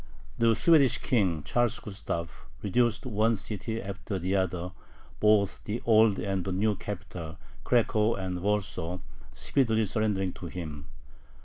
The 0.39 0.55
Swedish 0.55 0.97
King, 0.97 1.43
Charles 1.43 1.77
Gustav, 1.79 2.47
reduced 2.63 3.05
one 3.05 3.35
city 3.35 3.79
after 3.79 4.17
the 4.17 4.35
other, 4.35 4.71
both 5.19 5.59
the 5.65 5.79
old 5.85 6.17
and 6.17 6.43
the 6.43 6.51
new 6.51 6.75
capital, 6.75 7.37
Cracow 7.63 8.15
and 8.15 8.41
Warsaw, 8.41 8.97
speedily 9.31 9.85
surrendering 9.85 10.33
to 10.33 10.47
him. 10.47 10.87